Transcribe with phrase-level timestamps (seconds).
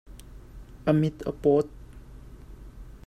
[0.85, 1.67] A mit a pawt.